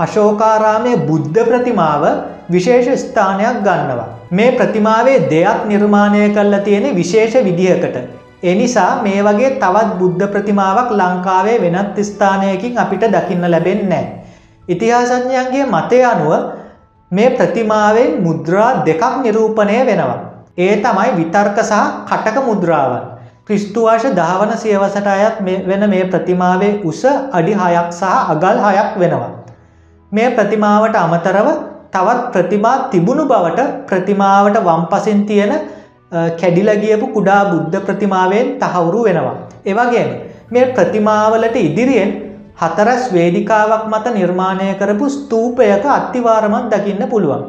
අශෝකාරාමය 0.00 0.92
බුද්ධ 1.09 1.40
ප්‍රතිමාව 1.49 2.04
විශේෂ 2.50 3.02
ස්ථානයක් 3.02 3.59
ගන්නවා. 3.66 4.09
මේ 4.30 4.52
ප්‍රතිමාවේ 4.52 5.19
දෙයක් 5.30 5.66
නිර්මාණය 5.66 6.23
කරලා 6.30 6.61
තියෙන 6.61 6.95
විශේෂ 6.95 7.35
විදිහකට. 7.45 7.97
එනිසා 8.45 9.02
මේ 9.02 9.21
වගේ 9.23 9.50
තවත් 9.57 9.99
බුද්ධ 9.99 10.26
ප්‍රතිමාවක් 10.33 10.90
ලංකාවේ 10.92 11.61
වෙනත් 11.61 12.00
ස්ථානයකින් 12.02 12.78
අපිට 12.78 13.04
දකින්න 13.09 13.50
ලැබෙන්නේ. 13.50 14.04
ඉතිහාසඥයන්ගේ 14.69 15.66
මතය 15.66 16.04
අනුව 16.04 16.33
මේ 17.12 17.30
ප්‍රතිමාවෙන් 17.30 18.23
මුද්‍රා 18.23 18.71
දෙකක් 18.87 19.02
නිරූපණය 19.23 19.78
වෙනවා. 19.87 20.19
ඒ 20.59 20.76
තමයි 20.78 21.11
විතර්ක 21.16 21.59
සහ 21.61 21.75
කටක 22.09 22.45
මුද්‍රාවන්. 22.45 23.02
ක්‍රිස්තුවාශ 23.47 24.07
ධාවන 24.16 24.52
සියවසට 24.57 25.07
අයත් 25.09 25.37
වෙන 25.66 25.90
මේ 25.90 26.04
ප්‍රතිමාවේ 26.04 26.73
උස 26.85 27.04
අඩි 27.33 27.54
හයක් 27.54 27.88
සහ 27.90 28.02
අගල් 28.33 28.59
හයක් 28.66 28.99
වෙනවා. 28.99 29.39
මේ 30.12 30.30
ප්‍රතිමාවට 30.30 30.96
අමතරව 31.00 31.48
තවත් 31.94 32.22
ප්‍රතිමා 32.34 32.78
තිබුණු 32.92 33.24
බවට 33.32 33.60
ප්‍රතිමාවට 33.88 34.56
වම්පසින් 34.66 35.20
තියෙන 35.28 35.52
කැඩිලගියපු 36.40 37.06
කුඩා 37.16 37.42
බුද්ධ 37.50 37.76
ප්‍රතිමාවෙන් 37.86 38.48
තහවුරු 38.62 39.04
වෙනවා. 39.04 39.36
එවගේ 39.66 40.06
මේ 40.50 40.66
ප්‍රතිමාවලට 40.76 41.56
ඉදිරියෙන් 41.60 42.10
හතරස් 42.62 43.04
වේදිකාවක් 43.14 43.84
මත 43.92 44.14
නිර්මාණය 44.16 44.68
කරපු 44.80 45.08
ස්තූපයක 45.10 45.86
අත්තිවාරමත් 45.98 46.68
දකින්න 46.74 47.08
පුළුවන්. 47.12 47.44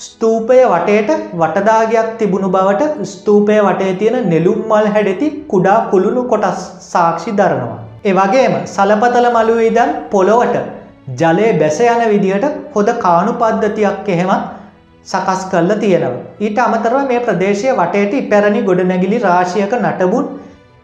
ස්තූපය 0.00 0.62
වටේට 0.72 1.10
වටදාගයක් 1.40 2.08
තිබුණු 2.18 2.54
බවට 2.56 3.10
ස්තූපය 3.12 3.60
වටේ 3.66 3.92
තියෙන 4.00 4.30
නෙළුම් 4.32 4.60
මල් 4.70 4.88
හැඩෙති 4.94 5.28
කුඩා 5.52 5.78
කුළුණු 5.92 6.24
කොටස් 6.32 6.64
සාක්ෂි 6.92 7.38
දරනවා. 7.40 7.78
එවගේම 8.04 8.54
සලපතල 8.66 9.30
මළුව 9.36 9.62
ඉදන් 9.70 9.90
පොළොවට 10.12 10.77
ජලය 11.08 11.46
බැස 11.60 11.78
යන 11.80 12.02
විදිහට 12.12 12.46
හොද 12.74 12.88
කානු 13.04 13.32
පද්ධතියක් 13.40 14.08
එහෙමත් 14.14 14.48
සකස් 15.06 15.42
කල්ල 15.52 15.70
තියෙනවා. 15.82 16.24
ඊට 16.40 16.58
අමතරව 16.58 16.96
මේ 17.10 17.20
ප්‍රදේශය 17.20 17.68
වටේට 17.78 18.12
ඉපැරණි 18.14 18.60
ගොඩනැගිලි 18.62 19.18
රාශියක 19.22 19.72
නටබුන් 19.78 20.26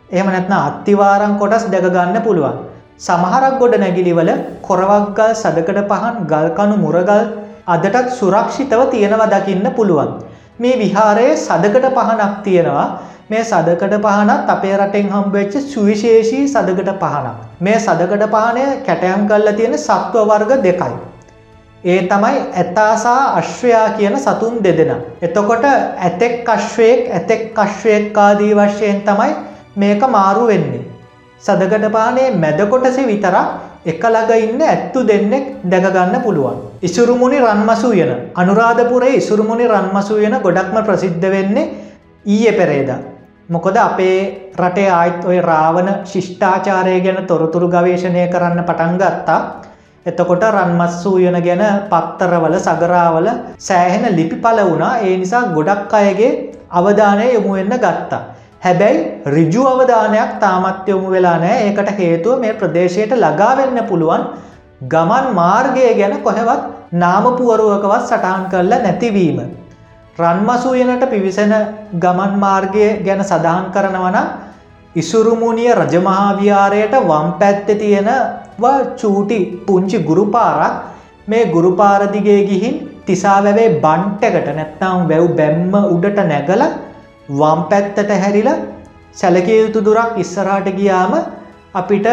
එහම 0.09 0.29
නැත්න 0.35 0.55
අත්තිවාරං 0.59 1.35
කොටස් 1.39 1.67
දැකගන්න 1.75 2.17
පුළුවන්. 2.27 2.57
සමහරක් 2.99 3.59
ගොඩ 3.61 3.77
නැගිලිවල 3.83 4.31
කොරවක්ගල් 4.63 5.33
සදකඩ 5.35 5.89
පහන් 5.91 6.17
ගල්කනු 6.33 6.77
මුරගල් 6.85 7.23
අදටත් 7.67 8.09
සුරක්ෂිතව 8.21 8.81
තියෙනවා 8.95 9.29
දකින්න 9.35 9.69
පුළුවන්. 9.77 10.11
මේ 10.59 10.79
විහාරයේ 10.79 11.37
සදකට 11.37 11.87
පහනක් 11.99 12.33
තියෙනවා 12.47 12.89
මේ 13.31 13.43
සදකට 13.43 13.95
පහනත් 14.03 14.49
අපේ 14.49 14.77
රටෙන් 14.77 15.07
හම්බවෙච්ච 15.11 15.55
සුවිශේෂී 15.65 16.45
සදකට 16.47 16.91
පහනක්. 17.01 17.37
මේ 17.61 17.77
සදකට 17.79 18.25
පහනය 18.31 18.65
කැටයම් 18.87 19.23
කල්ල 19.27 19.49
තියෙන 19.53 19.77
සත්ව 19.79 20.25
වර්ග 20.31 20.51
දෙකයි. 20.63 20.95
ඒ 21.85 22.01
තමයි 22.05 22.41
ඇතාසා 22.55 23.21
අශ්වයා 23.37 23.87
කියන 23.91 24.17
සතුන් 24.19 24.59
දෙදෙන. 24.63 24.91
එතකොට 25.23 25.65
ඇතෙක් 25.65 26.49
අශ්වයෙක් 26.49 27.01
ඇතෙක් 27.11 27.59
අශ්වයෙක්කාදී 27.59 28.53
වශයෙන් 28.55 29.01
තමයි 29.03 29.31
මේක 29.77 30.05
මාරු 30.09 30.45
වෙන්නේ. 30.47 30.85
සදකට 31.41 31.93
පානේ 31.93 32.29
මැදකොටසි 32.37 33.07
විතරක් 33.07 33.49
එකළඟ 33.87 34.35
ඉන්න 34.39 34.63
ඇත්තු 34.65 35.07
දෙන්නෙක් 35.07 35.49
දැකගන්න 35.65 36.21
පුළුවන්. 36.23 36.61
ඉසුරුමුණි 36.83 37.41
රන්මසු 37.41 37.95
යන 37.95 38.13
අනුරාධපුරේ 38.35 39.17
ඉසුරුමුණි 39.17 39.67
රන්මසු 39.67 40.21
යන 40.21 40.39
ගොඩක්ම 40.43 40.79
ප්‍රසිද්ධ 40.85 41.29
වෙන්නේ 41.31 41.67
ඊය 42.27 42.53
පෙරේදා. 42.53 43.14
මොකොද 43.49 43.77
අපේ 43.77 44.51
රටේ 44.57 44.89
ආයිත් 44.91 45.25
ඔය 45.25 45.39
රාවණ 45.41 45.89
ශිෂ්ඨාචාරය 46.05 47.01
ගැන 47.01 47.27
තොරතුරු 47.27 47.69
ගවේශණය 47.69 48.29
කරන්න 48.29 48.65
පටන් 48.65 48.97
ගත්තා. 48.97 49.41
එතකොට 50.07 50.45
රන්මස් 50.47 51.05
වූයන 51.05 51.37
ගැන 51.45 51.63
පත්තරවල 51.91 52.57
සගරාවල 52.59 53.29
සෑහෙන 53.59 54.17
ලිපි 54.17 54.37
පල 54.37 54.61
වුණා 54.63 54.93
ඒ 54.99 55.17
නිසා 55.17 55.43
ගොඩක් 55.49 55.93
අයගේ 55.93 56.31
අවධානය 56.71 57.27
යොමුවෙන්න 57.33 57.75
ගත්තා. 57.77 58.23
හැබැයි 58.63 59.03
රිජු 59.27 59.67
අවධානයක් 59.67 60.33
තාමත් 60.41 60.89
යොමු 60.89 61.11
වෙලා 61.11 61.37
නෑ 61.39 61.59
ඒකට 61.65 61.91
හේතුව 61.99 62.41
මේ 62.41 62.55
ප්‍රදේශයට 62.55 63.13
ලගාවෙන්න 63.17 63.83
පුළුවන් 63.85 64.25
ගමන් 64.89 65.27
මාර්ගය 65.35 65.85
ගැන 66.01 66.17
කොහෙවත් 66.23 66.65
නාමපුවරුවකවත් 66.95 68.07
සටහන් 68.07 68.49
කරලා 68.51 68.81
නැතිවීම. 68.81 69.64
රන්මසූයනට 70.19 71.05
පිවිසෙන 71.07 71.53
ගමන් 71.95 72.35
මාර්ගය 72.39 72.85
ගැන 73.03 73.23
සඳහන් 73.23 73.65
කරනවන 73.69 74.19
ඉසුරුමුණිය 74.95 75.73
රජමහාවිහාරයට 75.73 76.95
වම් 77.03 77.29
පැත්ත 77.41 77.69
තියෙනවා 77.75 78.75
චූටි 78.95 79.39
පුංචි 79.67 79.99
ගුරුපාරක් 80.01 80.75
මේ 81.29 81.45
ගුරුපාරදිගේ 81.47 82.41
ගිහින් 82.45 82.77
තිසාවැවේ 83.05 83.75
බන්ටකට 83.81 84.49
නැත්නම් 84.53 85.03
වැව් 85.05 85.27
බැම්ම 85.33 85.75
උඩට 85.87 86.21
නැගල 86.25 86.63
වම් 87.31 87.61
පැත්තට 87.69 88.15
හැරිලා 88.17 88.59
සැලකිය 89.13 89.59
යුතු 89.59 89.83
දුරක් 89.83 90.15
ඉස්සරහට 90.17 90.71
ගියාම 90.73 91.13
අපිට 91.75 92.07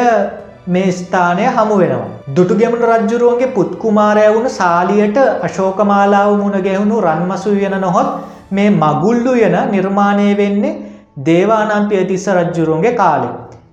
මේ 0.68 0.91
ස්ථානය 0.91 1.46
හමු 1.48 1.75
වෙනවා. 1.77 2.10
දුටුගෙමුණ 2.36 2.86
රජ්ජුරුවන්ගේ 2.88 3.53
පුත්කුමාරය 3.56 4.25
වුණ 4.30 4.50
සාලියට 4.50 5.18
අශෝකමාලාව 5.44 6.38
මුණ 6.38 6.62
ගැහුණු 6.62 7.01
රන්මසු 7.01 7.51
වයන 7.51 7.75
නොහොත් 7.82 8.10
මේ 8.51 8.70
මගුල්ලු 8.72 9.34
යන 9.39 9.58
නිර්මාණය 9.72 10.38
වෙන්නේ 10.38 10.77
දේවානම්පිය 11.25 12.03
තිස්ස 12.06 12.27
රජ්ජුරුවන්ගේ 12.30 12.94
කාලෙ. 12.94 13.30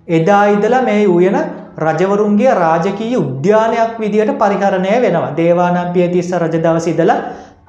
එදා 0.09 0.45
ඉදල 0.47 0.76
මේ 0.85 1.02
වයන 1.09 1.37
රජවරුන්ගේ 1.78 2.54
රාජකී 2.54 3.16
උද්‍යානයක් 3.16 4.00
විදියට 4.00 4.33
පරිහරණය 4.35 4.95
වෙනවා. 5.02 5.37
දේවානම්පිය 5.37 6.09
තිස්ස 6.09 6.30
රජදවසිදල 6.35 7.12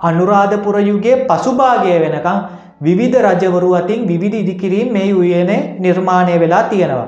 අනුරාධපුරයුගේ 0.02 1.26
පසුභාගය 1.28 1.92
වෙනකං 2.04 2.40
විවිධ 2.82 3.18
රජවරු 3.22 3.74
අතින් 3.74 4.08
විවිධ 4.08 4.36
ඉදිකිරීම් 4.36 4.94
මේ 4.94 5.12
උයනේ 5.14 5.76
නිර්මාණය 5.80 6.40
වෙලා 6.40 6.64
තියෙනවා. 6.64 7.08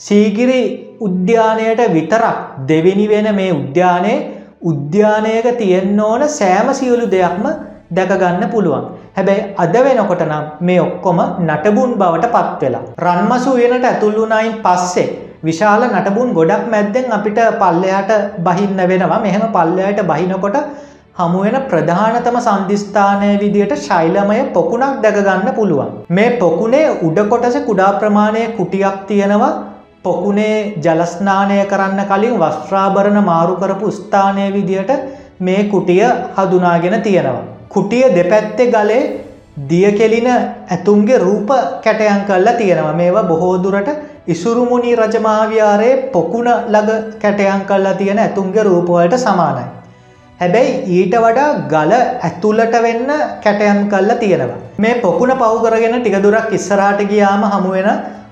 සීගිරි 0.00 0.89
උද්‍යානයට 1.00 1.80
විතරක් 1.94 2.38
දෙවෙනි 2.68 3.06
වෙන 3.08 3.28
මේ 3.34 3.52
උද්‍යානයේ 3.52 4.18
උද්‍යානයක 4.62 5.46
තියෙන්න 5.60 6.00
ඕන 6.00 6.22
සෑම 6.30 6.68
සියලු 6.74 7.06
දෙයක්ම 7.10 7.46
දැකගන්න 7.96 8.44
පුළුවන්. 8.50 8.84
හැබැයි 9.16 9.46
අද 9.56 9.74
වෙනකොට 9.86 10.22
නම් 10.26 10.44
මේ 10.60 10.80
ඔක්කොම 10.80 11.20
නටබුන් 11.46 11.96
බවට 12.00 12.32
පත් 12.34 12.60
වෙලා. 12.62 12.84
රන්මසු 13.04 13.56
උයනට 13.56 13.84
ඇතුල්ලුනයින් 13.84 14.54
පස්සේ 14.66 15.08
විශාල 15.44 15.82
නටබුන් 15.88 16.34
ගොඩක් 16.34 16.68
මැද්දෙන් 16.68 17.16
අපිට 17.18 17.40
පල්ලයාට 17.62 18.12
බහින්න 18.40 18.78
වෙනවා 18.90 19.20
මෙහෙම 19.20 19.46
පල්ලයට 19.56 20.04
බහිනකොට 20.10 20.58
හමුවෙන 21.18 21.56
ප්‍රධානතම 21.70 22.36
සන්ධිස්ථානය 22.40 23.30
විදියට 23.40 23.74
ශෛලමය 23.78 24.38
පොකුණක් 24.54 25.00
දැකගන්න 25.02 25.50
පුළුවන්. 25.54 25.90
මේ 26.10 26.30
පොකුණේ 26.38 26.86
උඩ 27.02 27.18
කොටස 27.32 27.58
කුඩා 27.68 27.92
ප්‍රමාණය 27.94 28.42
කුටියක් 28.58 28.96
තියෙනවා 29.08 29.52
පොකුණේ 30.04 30.74
ජලස්නානය 30.78 31.56
කරන්න 31.70 32.02
කලින් 32.10 32.36
වස්ත්‍රාභරණ 32.42 33.18
මාරු 33.24 33.54
කරපු 33.56 33.88
ස්ථානය 33.92 34.44
විදියට 34.54 34.92
මේ 35.40 35.64
කුටිය 35.64 36.04
හදුනාගෙන 36.36 37.02
තියෙනවා. 37.02 37.42
කුටිය 37.68 38.04
දෙපැත්තෙ 38.14 38.64
ගලේ 38.66 39.02
දියකෙලින 39.70 40.28
ඇතුන්ගේ 40.28 41.18
රූප 41.18 41.50
කැටයන් 41.84 42.22
කල්ලා 42.28 42.54
තියෙනවා 42.54 42.92
මේවා 42.92 43.24
බොහෝදුරට 43.24 43.90
ඉසුරුමුණී 44.26 44.96
රජමාවියාරයේ 44.96 45.98
පොකුණ 46.14 46.48
ලග 46.68 46.88
කැටයන් 47.18 47.60
කල්ලා 47.62 47.94
තියෙන 47.94 48.18
ඇතුන්ගේ 48.18 48.64
රූපවලට 48.64 49.18
සමානයි. 49.18 49.66
හැබැයි 50.40 50.72
ඊට 50.94 51.14
වඩා 51.16 51.50
ගල 51.68 51.92
ඇතුළට 52.22 52.78
වෙන්න 52.82 53.12
කැටයන් 53.44 53.82
කල්ල 53.88 54.14
තියෙනවා. 54.22 54.62
මේ 54.78 54.94
පොකුණ 54.96 55.34
පවුකරගෙන 55.34 55.98
ටිකදුරක් 55.98 56.48
ඉස්සරාට 56.52 57.04
ගියාම 57.04 57.44
හමුවෙන 57.52 57.90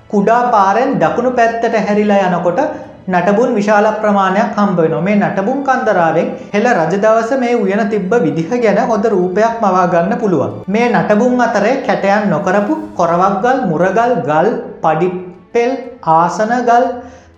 කුඩා 0.09 0.43
පාරෙන් 0.51 0.91
දකුණු 1.01 1.31
පැත්තට 1.31 1.75
හැරිලා 1.79 2.21
යනකොට 2.27 2.61
නටබුන් 3.07 3.51
විශාල 3.57 3.85
ප්‍රමාණයක් 4.01 4.57
හම්බවෙන 4.57 4.95
මේ 5.05 5.17
නටබුන් 5.17 5.59
කන්දරාවෙන් 5.67 6.27
හෙළ 6.53 6.67
රජදවස 6.71 7.31
මේ 7.43 7.55
උයන 7.55 7.81
තිබ්බ 7.93 8.11
විදිහ 8.25 8.49
ගැන 8.63 8.79
හොඳ 8.89 9.05
රූපයක් 9.05 9.55
මවාගන්න 9.63 10.13
පුළුවන්. 10.21 10.51
මේ 10.67 10.87
නටබුන් 10.91 11.41
අතරේ 11.47 11.75
කැටයන් 11.87 12.29
නොකරපු 12.29 12.75
කොරවක්ගල් 12.99 13.57
මුරගල් 13.71 14.13
ගල් 14.29 14.49
පඩිපෙල් 14.83 15.71
ආසනගල් 16.15 16.85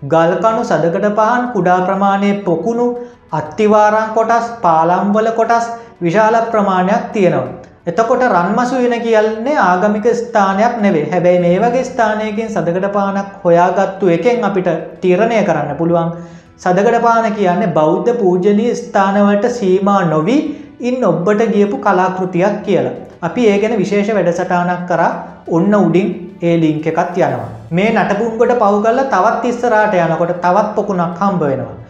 ගල්කනු 0.05 0.61
සදකට 0.63 1.09
පහන් 1.17 1.43
කුඩා 1.55 1.79
ප්‍රමාණය 1.87 2.31
පොකුණු 2.45 2.87
අත්තිවාරං 3.31 4.07
කොටස් 4.13 4.47
පාලම්වල 4.63 5.29
කොටස් 5.39 5.67
විශාල 6.01 6.37
ප්‍රමාණයක් 6.51 7.03
තියෙනවා. 7.13 7.70
එතකොට 7.87 8.23
රන්මසු 8.25 8.81
වෙන 8.83 8.95
කියන්නේ 9.01 9.57
ආගමික 9.59 10.07
ස්ථානයක් 10.15 10.73
නෙවේ 10.81 11.05
හැබැයි 11.09 11.39
මේ 11.39 11.57
වගේ 11.59 11.83
ස්ථානයකින් 11.83 12.49
සදකට 12.49 12.91
පානක් 12.93 13.29
හොයාගත්තු 13.43 14.09
එකෙන් 14.09 14.43
අපිට 14.43 14.69
තීරණය 15.01 15.39
කරන්න 15.43 15.79
පුළුවන් 15.79 16.11
සදකට 16.59 16.99
පාන 17.01 17.25
කියන්නේ 17.31 17.73
බෞද්ධ 17.73 18.11
පූජනී 18.15 18.75
ස්ථානවලට 18.75 19.47
සීමා 19.51 20.01
නොවී 20.05 20.41
ඉන් 20.81 21.03
ඔබ්බට 21.03 21.41
ගියපු 21.47 21.77
කලාකෘතියක් 21.79 22.61
කියලා. 22.63 22.93
අපි 23.21 23.47
ඒ 23.47 23.57
ගැන 23.59 23.73
විශේෂ 23.77 24.11
වැඩසටානක් 24.11 24.85
කර 24.87 25.01
ඔන්න 25.49 25.73
උඩින් 25.75 26.07
ඒ 26.41 26.55
ලිංක 26.61 26.85
එකත් 26.87 27.17
යනවා. 27.19 27.49
මේ 27.71 27.89
නටපුන්ගොට 27.95 28.53
පව් 28.55 28.75
කල්ල 28.83 29.01
තවත් 29.07 29.43
ඉස්සරාට 29.45 29.97
යනකොට 29.99 30.35
තවත් 30.37 30.69
පොකුණක් 30.75 31.21
හම්බ 31.21 31.41
වෙනවා. 31.43 31.80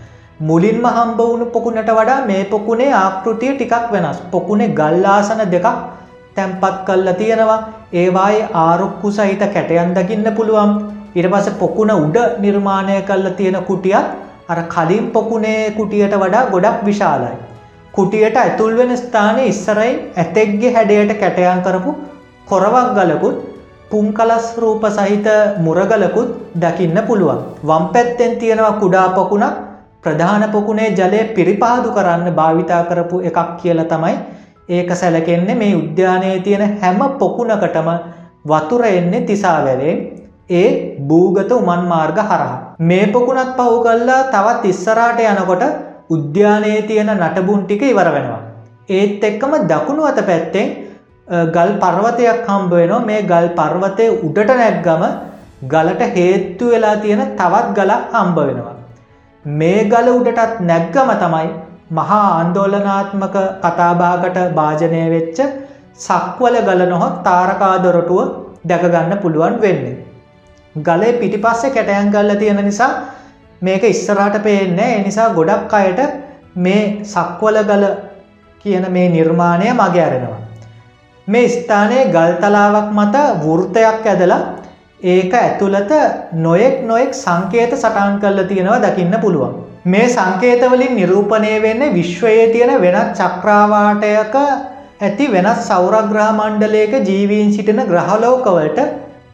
මුලින්ම 0.49 0.85
හම්බ 0.87 1.19
වුණු 1.21 1.45
පොකුණට 1.55 1.89
වඩා 1.91 2.21
මේ 2.27 2.43
පොකුණේ 2.45 2.93
ආකෘතිය 2.99 3.51
ටිකක් 3.51 3.91
වෙනස් 3.93 4.21
පොකුණේ 4.31 4.73
ගල්ලාසන 4.79 5.41
දෙකක් 5.51 5.67
තැන්පත් 6.35 6.79
කල්ලා 6.87 7.13
තියෙනවා 7.19 7.59
ඒවායේ 7.93 8.47
ආරුක්කු 8.63 9.11
සහිත 9.17 9.43
කැටයන් 9.55 9.93
දකින්න 9.97 10.31
පුළුවන් 10.37 10.73
ඉරපස 11.15 11.47
පොකුණ 11.61 11.93
උඩ 11.97 12.17
නිර්මාණය 12.39 12.97
කල්ලා 13.03 13.37
තියෙන 13.39 13.59
කුටියත් 13.69 14.11
අර 14.51 14.59
කලින් 14.73 15.05
පොකුණේ 15.11 15.71
කුටියට 15.71 16.15
වඩා 16.15 16.43
ගොඩක් 16.49 16.83
විශාලයි. 16.83 17.37
කුටියට 17.93 18.37
ඇතුල් 18.37 18.75
වෙන 18.77 18.97
ස්ථානය 18.97 19.43
ඉස්සරයි 19.45 19.93
ඇතෙක්ගේ 20.17 20.75
හැඩයට 20.75 21.17
කැටයන් 21.21 21.65
කරපු 21.65 21.91
කොරවක් 22.47 22.87
ගලකුත් 22.97 23.41
පුංකලස් 23.91 24.47
රූප 24.57 24.85
සහිත 24.91 25.27
මුරගලකුත් 25.59 26.29
දකින්න 26.57 26.97
පුළුවන්. 27.07 27.43
වම් 27.67 27.85
පැත්තෙන් 27.93 28.39
තියෙනවා 28.39 28.79
කුඩා 28.81 29.09
පොකුණක් 29.11 29.67
ප්‍රධාන 30.03 30.43
පොකුණේ 30.51 30.89
ජලය 30.91 31.19
පිරිපාදු 31.35 31.89
කරන්න 31.91 32.35
භාවිතා 32.35 32.81
කරපු 32.85 33.17
එකක් 33.21 33.39
කියල 33.59 33.81
තමයි 33.85 34.15
ඒක 34.69 34.89
සැලකෙන්නේ 34.93 35.55
මේ 35.55 35.75
උද්‍යානයේ 35.75 36.39
තියෙන 36.39 36.63
හැම 36.77 36.99
පොකුණකටම 37.19 37.89
වතුර 38.45 38.83
එන්නේ 38.87 39.21
තිසාවැවේ 39.23 39.95
ඒ 40.51 40.67
භූගත 41.01 41.51
උමන් 41.53 41.83
මාර්ග 41.87 42.17
හරහා. 42.21 42.75
මේ 42.81 43.05
පොකුණත් 43.07 43.53
පහු 43.57 43.77
කල්ලා 43.79 44.21
තවත් 44.29 44.63
ඉස්සරාට 44.65 45.21
යනකොට 45.25 45.63
උද්‍යානයේ 46.09 46.81
තියෙන 46.83 47.11
නටබුන් 47.17 47.61
ටික 47.63 47.83
ඉවර 47.83 48.09
වෙනවා. 48.15 48.41
ඒත් 48.89 49.23
එක්කම 49.23 49.53
දකුණු 49.67 50.03
අත 50.03 50.21
පැත්තෙන් 50.25 50.67
ගල් 51.49 51.71
පර්වතයක් 51.79 52.45
හම්බ 52.47 52.71
වෙනවා 52.73 53.05
මේ 53.05 53.21
ගල් 53.23 53.47
පර්වතය 53.55 54.05
උඩට 54.19 54.51
නැක්ගම 54.55 55.03
ගලට 55.67 56.13
හේත්තු 56.15 56.71
වෙලා 56.71 56.95
තියෙන 56.97 57.27
තවත් 57.33 57.67
ගලක් 57.77 58.03
හම්බ 58.13 58.37
වෙනවා. 58.41 58.80
මේ 59.45 59.85
ගල 59.85 60.07
උඩටත් 60.09 60.59
නැග්ගම 60.61 61.09
තමයි 61.19 61.47
මහා 61.91 62.25
අන්දෝලනාත්මක 62.41 63.35
කතාබාකට 63.63 64.37
භාජනය 64.53 65.01
වෙච්ච 65.09 65.39
සක්වල 65.97 66.57
ගල 66.61 66.81
නොහොත් 66.89 67.23
තාරකාදොරටුව 67.23 68.19
දැකගන්න 68.63 69.17
පුළුවන් 69.17 69.57
වෙන්නේ. 69.59 69.97
ගලේ 70.75 71.13
පිටිපස්සේ 71.13 71.71
කැටයන් 71.71 72.11
ගල්ල 72.11 72.35
තියෙන 72.35 72.61
නිසා 72.63 72.91
මේක 73.61 73.83
ඉස්සරාට 73.83 74.37
පේන්නේ 74.43 74.97
එනිසා 74.99 75.29
ගොඩක් 75.31 75.73
අයට 75.73 75.99
මේ 76.57 77.01
සක්වල 77.05 77.57
ගල 77.63 77.85
කියන 78.61 78.85
මේ 78.91 79.09
නිර්මාණය 79.09 79.73
මග 79.73 79.95
ඇරෙනවා. 79.97 80.39
මේ 81.27 81.47
ස්ථානයේ 81.49 82.05
ගල්තලාවක් 82.07 82.89
මත 82.91 83.15
වෘර්තයක් 83.43 84.05
ඇදලා 84.05 84.41
ඒක 85.03 85.33
ඇතුළත 85.33 85.91
නොයෙක් 86.35 86.81
නොයෙක් 86.83 87.13
සංකේත 87.15 87.71
සටන් 87.73 88.19
කරලා 88.21 88.43
තියෙනවා 88.45 88.81
දකින්න 88.81 89.15
පුළුවන්. 89.21 89.53
මේ 89.83 90.07
සංකේතවලින් 90.07 90.93
නිරූපණය 90.95 91.53
වෙන්න 91.61 91.93
විශ්වයේ 91.93 92.51
තියෙන 92.51 92.73
වෙනත් 92.81 93.15
චක්‍රාවාටයක 93.15 94.35
ඇති 95.01 95.27
වෙනස් 95.27 95.63
සෞරග්‍රහ 95.67 96.27
මණ්ඩලයක 96.31 96.93
ජීවීන් 97.01 97.49
සිටින 97.53 97.81
ග්‍රහලෝකවලට 97.83 98.81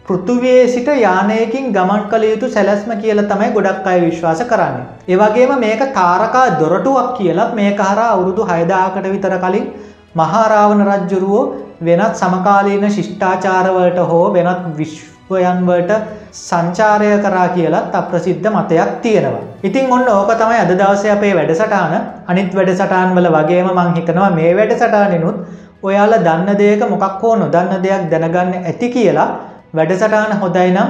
පෘතුවයේ 0.05 0.63
සිට 0.69 0.87
යානයකින් 0.97 1.73
ගමන් 1.73 2.07
කළ 2.07 2.23
යුතු 2.23 2.49
සැලැස්ම 2.49 2.95
කියල 3.01 3.19
තමයි 3.23 3.51
ගොඩක් 3.51 3.85
අය 3.85 3.99
විශ්වාස 4.05 4.43
කරන්න. 4.43 4.87
ඒවගේම 5.09 5.53
මේක 5.59 5.83
තාරකා 5.93 6.45
දොරටුවක් 6.61 7.11
කියලත් 7.17 7.53
මේ 7.53 7.75
හර 7.81 7.99
අවුරුදු 8.05 8.47
හයදාකට 8.51 9.11
විතර 9.11 9.37
කලින් 9.43 9.67
මහාරාවන 10.15 10.87
රජ්ජුරුවෝ 10.87 11.45
වෙනත් 11.83 12.15
සමකාලීන 12.15 12.89
ශිෂ්ඨාචාරවලට 12.89 14.03
හෝ 14.05 14.25
වෙනත් 14.33 14.73
විශ්ව 14.79 15.16
ඔයන්වට 15.29 15.91
සංචාරය 16.39 17.09
කරා 17.19 17.47
කියලත් 17.49 17.93
අප්‍රසිද්ධ 17.93 18.49
මතයක් 18.49 18.91
තියෙනවා. 19.01 19.43
ඉතින් 19.63 19.91
ඔන්න 19.91 20.09
ඕක 20.09 20.31
තමයි 20.33 20.59
අද 20.59 20.71
දවසය 20.73 21.09
අපේ 21.09 21.33
වැඩසටාන 21.35 21.95
අනිත් 22.27 22.51
වැඩසටාන් 22.55 23.15
වල 23.15 23.29
වගේම 23.29 23.69
මං 23.69 23.95
හිතනවා 23.95 24.29
මේ 24.31 24.51
වැඩසටානෙනුත් 24.57 25.37
ඔයාල 25.83 26.13
දන්න 26.19 26.57
දෙයක 26.57 26.83
මොකක් 26.85 27.21
හෝ 27.21 27.35
නොදන්න 27.35 27.83
දෙයක් 27.83 28.05
දැනගන්න 28.11 28.53
ඇති 28.61 28.89
කියලා 28.89 29.29
වැඩසටාන 29.73 30.39
හොදයි 30.41 30.69
නම් 30.69 30.89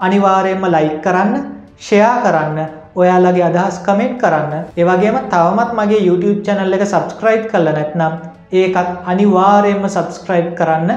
අනිවාරයෙන්ම 0.00 0.64
ලයික් 0.68 0.96
කරන්න 1.02 1.36
ෂයා 1.78 2.16
කරන්න 2.22 2.58
ඔයාලගේ 2.96 3.44
අදහස් 3.44 3.78
කමෙන්ට් 3.80 4.18
කරන්න 4.18 4.54
ඒවගේම 4.76 5.16
තවමත් 5.32 5.70
මගේ 5.78 6.06
YouTube 6.08 6.40
චැනල් 6.46 6.76
එක 6.76 6.84
සබස්ක්‍රයිබ් 6.84 7.42
කල 7.52 7.68
නැත්නම් 7.70 8.14
ඒකත් 8.52 8.90
අනිවාරයෙන්ම 9.06 9.84
සබස්ක්‍රයිබ් 9.86 10.48
කරන්න 10.54 10.90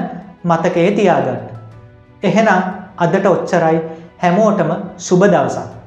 මතකයේ 0.44 0.90
තියාගන්න. 0.92 1.40
එහෙනම් 2.22 2.79
අදට 3.00 3.26
ඔච්චරයි 3.26 3.82
හැමෝටම 4.22 4.72
සුබ 4.98 5.26
දවසක්. 5.26 5.79